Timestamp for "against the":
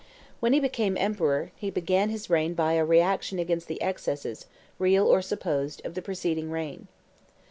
3.37-3.79